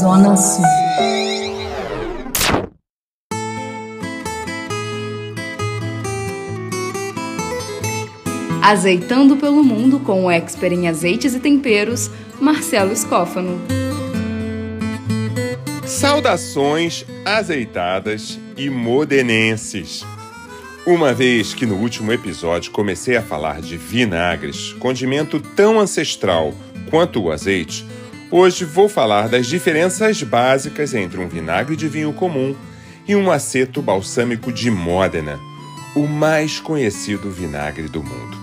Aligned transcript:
Zona 0.00 0.36
Sul. 0.36 0.64
Azeitando 8.62 9.36
pelo 9.36 9.62
mundo 9.62 10.00
com 10.00 10.24
o 10.24 10.30
expert 10.30 10.72
em 10.72 10.88
azeites 10.88 11.34
e 11.34 11.40
temperos, 11.40 12.10
Marcelo 12.40 12.96
Scófano. 12.96 13.60
Saudações 15.86 17.04
azeitadas 17.24 18.40
e 18.56 18.70
modenenses. 18.70 20.02
Uma 20.86 21.14
vez 21.14 21.54
que 21.54 21.64
no 21.64 21.76
último 21.76 22.12
episódio 22.12 22.70
comecei 22.70 23.16
a 23.16 23.22
falar 23.22 23.62
de 23.62 23.74
vinagres, 23.74 24.74
condimento 24.74 25.40
tão 25.40 25.80
ancestral 25.80 26.52
quanto 26.90 27.22
o 27.22 27.32
azeite, 27.32 27.86
hoje 28.30 28.66
vou 28.66 28.86
falar 28.86 29.26
das 29.26 29.46
diferenças 29.46 30.22
básicas 30.22 30.92
entre 30.92 31.18
um 31.18 31.26
vinagre 31.26 31.74
de 31.74 31.88
vinho 31.88 32.12
comum 32.12 32.54
e 33.08 33.16
um 33.16 33.30
aceto 33.30 33.80
balsâmico 33.80 34.52
de 34.52 34.70
Módena, 34.70 35.40
o 35.96 36.06
mais 36.06 36.60
conhecido 36.60 37.30
vinagre 37.30 37.88
do 37.88 38.02
mundo. 38.02 38.36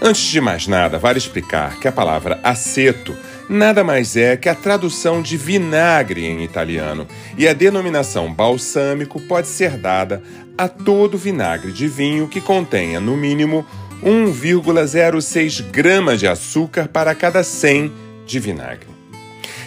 Antes 0.00 0.22
de 0.22 0.40
mais 0.40 0.66
nada, 0.66 0.98
vale 0.98 1.18
explicar 1.18 1.78
que 1.78 1.86
a 1.86 1.92
palavra 1.92 2.40
aceto 2.42 3.14
nada 3.50 3.82
mais 3.82 4.16
é 4.16 4.36
que 4.36 4.48
a 4.48 4.54
tradução 4.54 5.20
de 5.20 5.36
vinagre 5.36 6.24
em 6.24 6.44
italiano, 6.44 7.06
e 7.36 7.48
a 7.48 7.52
denominação 7.52 8.32
balsâmico 8.32 9.20
pode 9.22 9.48
ser 9.48 9.76
dada 9.76 10.22
a 10.56 10.68
todo 10.68 11.18
vinagre 11.18 11.72
de 11.72 11.88
vinho 11.88 12.28
que 12.28 12.40
contenha, 12.40 13.00
no 13.00 13.16
mínimo, 13.16 13.66
1,06 14.04 15.62
gramas 15.70 16.20
de 16.20 16.28
açúcar 16.28 16.86
para 16.86 17.12
cada 17.14 17.42
100 17.42 17.92
de 18.24 18.38
vinagre. 18.38 18.88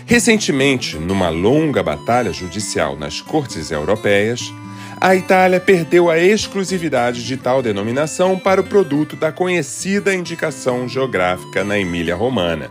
Recentemente, 0.05 0.97
numa 0.97 1.29
longa 1.29 1.83
batalha 1.83 2.31
judicial 2.31 2.95
nas 2.95 3.19
cortes 3.19 3.69
europeias, 3.69 4.53
a 4.99 5.15
Itália 5.15 5.59
perdeu 5.59 6.09
a 6.09 6.17
exclusividade 6.17 7.25
de 7.25 7.35
tal 7.35 7.61
denominação 7.61 8.39
para 8.39 8.61
o 8.61 8.63
produto 8.63 9.17
da 9.17 9.31
conhecida 9.31 10.15
indicação 10.15 10.87
geográfica 10.87 11.63
na 11.63 11.77
Emília-Romana. 11.77 12.69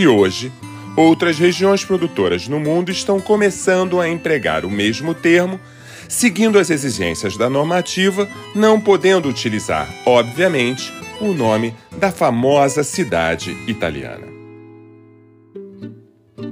E 0.00 0.08
hoje, 0.08 0.50
outras 0.96 1.38
regiões 1.38 1.84
produtoras 1.84 2.48
no 2.48 2.58
mundo 2.58 2.90
estão 2.90 3.20
começando 3.20 4.00
a 4.00 4.08
empregar 4.08 4.64
o 4.64 4.70
mesmo 4.70 5.12
termo, 5.12 5.60
seguindo 6.08 6.58
as 6.58 6.70
exigências 6.70 7.36
da 7.36 7.50
normativa, 7.50 8.26
não 8.54 8.80
podendo 8.80 9.28
utilizar, 9.28 9.86
obviamente, 10.06 10.90
o 11.20 11.34
nome 11.34 11.74
da 11.98 12.10
famosa 12.10 12.82
cidade 12.82 13.54
italiana. 13.68 14.26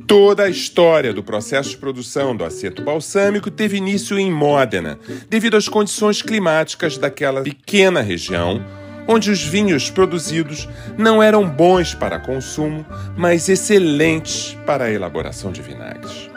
Toda 0.06 0.42
a 0.42 0.50
história 0.50 1.14
do 1.14 1.22
processo 1.22 1.70
de 1.70 1.78
produção 1.78 2.36
do 2.36 2.44
aceto 2.44 2.82
balsâmico 2.82 3.50
teve 3.50 3.78
início 3.78 4.18
em 4.18 4.30
Módena, 4.30 4.98
devido 5.26 5.56
às 5.56 5.70
condições 5.70 6.20
climáticas 6.20 6.98
daquela 6.98 7.42
pequena 7.42 8.02
região 8.02 8.62
onde 9.08 9.30
os 9.30 9.42
vinhos 9.42 9.90
produzidos 9.90 10.68
não 10.98 11.22
eram 11.22 11.48
bons 11.48 11.94
para 11.94 12.20
consumo, 12.20 12.84
mas 13.16 13.48
excelentes 13.48 14.56
para 14.66 14.84
a 14.84 14.92
elaboração 14.92 15.50
de 15.50 15.62
vinagres. 15.62 16.30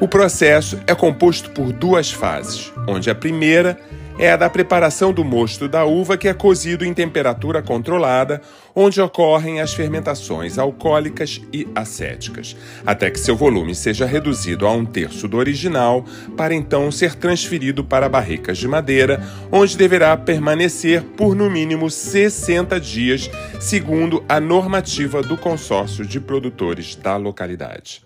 O 0.00 0.08
processo 0.08 0.80
é 0.84 0.96
composto 0.96 1.50
por 1.50 1.72
duas 1.72 2.10
fases, 2.10 2.72
onde 2.88 3.08
a 3.08 3.14
primeira 3.14 3.78
é 4.22 4.30
a 4.30 4.36
da 4.36 4.48
preparação 4.48 5.12
do 5.12 5.24
mosto 5.24 5.66
da 5.66 5.84
uva 5.84 6.16
que 6.16 6.28
é 6.28 6.32
cozido 6.32 6.84
em 6.84 6.94
temperatura 6.94 7.60
controlada, 7.60 8.40
onde 8.72 9.00
ocorrem 9.00 9.60
as 9.60 9.74
fermentações 9.74 10.58
alcoólicas 10.58 11.40
e 11.52 11.66
acéticas, 11.74 12.56
até 12.86 13.10
que 13.10 13.18
seu 13.18 13.34
volume 13.34 13.74
seja 13.74 14.06
reduzido 14.06 14.64
a 14.64 14.70
um 14.70 14.84
terço 14.84 15.26
do 15.26 15.38
original, 15.38 16.04
para 16.36 16.54
então 16.54 16.88
ser 16.92 17.16
transferido 17.16 17.82
para 17.82 18.08
barricas 18.08 18.58
de 18.58 18.68
madeira, 18.68 19.20
onde 19.50 19.76
deverá 19.76 20.16
permanecer 20.16 21.02
por 21.02 21.34
no 21.34 21.50
mínimo 21.50 21.90
60 21.90 22.78
dias, 22.78 23.28
segundo 23.58 24.24
a 24.28 24.38
normativa 24.38 25.20
do 25.20 25.36
consórcio 25.36 26.06
de 26.06 26.20
produtores 26.20 26.94
da 26.94 27.16
localidade. 27.16 28.04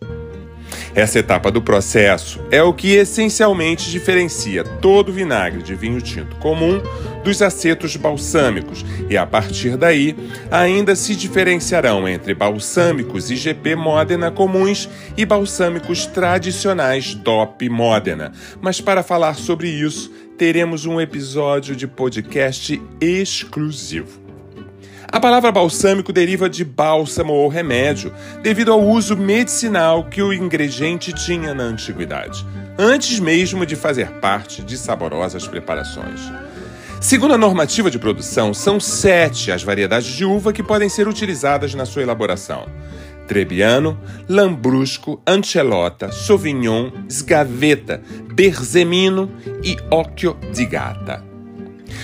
Essa 0.96 1.18
etapa 1.18 1.50
do 1.50 1.60
processo 1.60 2.40
é 2.50 2.62
o 2.62 2.72
que 2.72 2.94
essencialmente 2.94 3.90
diferencia 3.90 4.64
todo 4.64 5.12
vinagre 5.12 5.62
de 5.62 5.74
vinho 5.74 6.00
tinto 6.00 6.36
comum 6.36 6.80
dos 7.22 7.42
acetos 7.42 7.96
balsâmicos, 7.96 8.82
e 9.10 9.14
a 9.14 9.26
partir 9.26 9.76
daí 9.76 10.16
ainda 10.50 10.96
se 10.96 11.14
diferenciarão 11.14 12.08
entre 12.08 12.32
balsâmicos 12.32 13.30
IGP 13.30 13.76
Modena 13.76 14.30
comuns 14.30 14.88
e 15.18 15.26
balsâmicos 15.26 16.06
tradicionais 16.06 17.14
DOP 17.14 17.68
Modena. 17.68 18.32
Mas 18.62 18.80
para 18.80 19.02
falar 19.02 19.34
sobre 19.34 19.68
isso, 19.68 20.10
teremos 20.38 20.86
um 20.86 20.98
episódio 20.98 21.76
de 21.76 21.86
podcast 21.86 22.80
exclusivo. 23.02 24.25
A 25.08 25.20
palavra 25.20 25.52
balsâmico 25.52 26.12
deriva 26.12 26.48
de 26.48 26.64
bálsamo 26.64 27.32
ou 27.32 27.48
remédio, 27.48 28.12
devido 28.42 28.72
ao 28.72 28.82
uso 28.82 29.16
medicinal 29.16 30.04
que 30.04 30.20
o 30.20 30.32
ingrediente 30.32 31.12
tinha 31.12 31.54
na 31.54 31.62
antiguidade, 31.62 32.44
antes 32.76 33.20
mesmo 33.20 33.64
de 33.64 33.76
fazer 33.76 34.10
parte 34.20 34.62
de 34.62 34.76
saborosas 34.76 35.46
preparações. 35.46 36.20
Segundo 37.00 37.34
a 37.34 37.38
normativa 37.38 37.90
de 37.90 37.98
produção, 37.98 38.52
são 38.52 38.80
sete 38.80 39.52
as 39.52 39.62
variedades 39.62 40.08
de 40.08 40.24
uva 40.24 40.52
que 40.52 40.62
podem 40.62 40.88
ser 40.88 41.06
utilizadas 41.06 41.74
na 41.74 41.84
sua 41.84 42.02
elaboração. 42.02 42.66
Trebbiano, 43.28 43.98
Lambrusco, 44.28 45.20
Ancelota, 45.26 46.10
Sauvignon, 46.10 46.90
Sgavetta, 47.08 48.02
Berzemino 48.32 49.30
e 49.62 49.76
Occhio 49.90 50.36
di 50.52 50.64
Gata. 50.64 51.25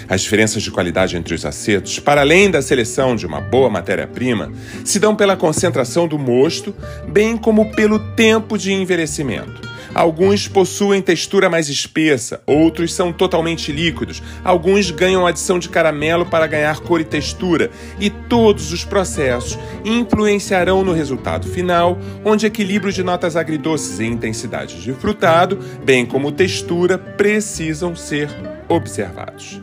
As 0.09 0.21
diferenças 0.21 0.63
de 0.63 0.71
qualidade 0.71 1.17
entre 1.17 1.35
os 1.35 1.45
acetos, 1.45 1.99
para 1.99 2.21
além 2.21 2.51
da 2.51 2.63
seleção 2.63 3.17
de 3.17 3.27
uma 3.27 3.41
boa 3.41 3.71
matéria-prima, 3.71 4.53
se 4.85 4.99
dão 4.99 5.15
pela 5.15 5.37
concentração 5.37 6.07
do 6.07 6.19
mosto, 6.19 6.75
bem 7.09 7.37
como 7.37 7.73
pelo 7.73 7.99
tempo 8.15 8.57
de 8.59 8.73
envelhecimento. 8.73 9.73
Alguns 9.95 10.49
possuem 10.49 11.03
textura 11.03 11.51
mais 11.51 11.69
espessa, 11.69 12.41
outros 12.47 12.95
são 12.95 13.13
totalmente 13.13 13.71
líquidos, 13.71 14.23
alguns 14.43 14.91
ganham 14.91 15.27
adição 15.27 15.59
de 15.59 15.69
caramelo 15.69 16.25
para 16.25 16.47
ganhar 16.47 16.81
cor 16.81 17.01
e 17.01 17.05
textura, 17.05 17.71
e 18.01 18.09
todos 18.09 18.73
os 18.73 18.85
processos 18.85 19.59
influenciarão 19.85 20.83
no 20.83 20.93
resultado 20.93 21.47
final, 21.47 21.99
onde 22.25 22.47
equilíbrio 22.47 22.93
de 22.93 23.03
notas 23.03 23.37
agridoces 23.37 24.01
e 24.01 24.05
intensidade 24.05 24.81
de 24.81 24.95
frutado, 24.95 25.59
bem 25.85 26.07
como 26.07 26.33
textura, 26.33 26.97
precisam 26.97 27.95
ser 27.95 28.31
observados 28.69 29.61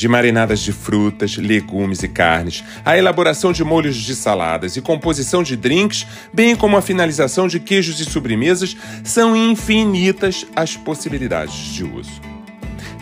de 0.00 0.08
marinadas 0.08 0.60
de 0.60 0.72
frutas, 0.72 1.36
legumes 1.36 2.02
e 2.02 2.08
carnes, 2.08 2.64
a 2.86 2.96
elaboração 2.96 3.52
de 3.52 3.62
molhos 3.62 3.96
de 3.96 4.14
saladas 4.14 4.74
e 4.74 4.80
composição 4.80 5.42
de 5.42 5.54
drinks, 5.56 6.06
bem 6.32 6.56
como 6.56 6.78
a 6.78 6.80
finalização 6.80 7.46
de 7.46 7.60
queijos 7.60 8.00
e 8.00 8.06
sobremesas, 8.06 8.74
são 9.04 9.36
infinitas 9.36 10.46
as 10.56 10.74
possibilidades 10.74 11.74
de 11.74 11.84
uso. 11.84 12.18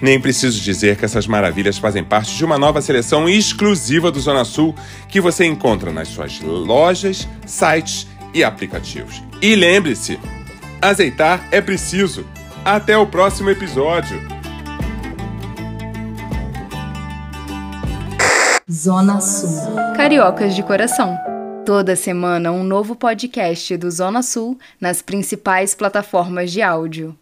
Nem 0.03 0.21
preciso 0.21 0.61
dizer 0.61 0.97
que 0.97 1.05
essas 1.05 1.29
maravilhas 1.29 1.79
fazem 1.79 2.03
parte 2.03 2.37
de 2.37 2.45
uma 2.45 2.59
nova 2.59 2.83
seleção 2.83 3.29
exclusiva 3.29 4.11
do 4.11 4.19
Zona 4.19 4.45
Sul 4.45 4.75
que 5.09 5.21
você 5.21 5.45
encontra 5.45 5.93
nas 5.93 6.09
suas 6.09 6.41
lojas, 6.41 7.29
sites 7.47 8.09
e 8.35 8.43
aplicativos. 8.43 9.23
E 9.41 9.55
lembre-se, 9.55 10.19
azeitar 10.83 11.47
é 11.53 11.61
preciso. 11.61 12.27
Até 12.65 12.99
o 12.99 13.07
próximo 13.07 13.51
episódio! 13.51 14.38
Zona 18.79 19.21
Sul. 19.21 19.75
Cariocas 19.97 20.55
de 20.55 20.63
coração. 20.63 21.19
Toda 21.67 21.97
semana 21.97 22.53
um 22.53 22.63
novo 22.63 22.95
podcast 22.95 23.77
do 23.77 23.91
Zona 23.91 24.23
Sul 24.23 24.57
nas 24.81 25.03
principais 25.03 25.75
plataformas 25.75 26.53
de 26.53 26.63
áudio. 26.63 27.19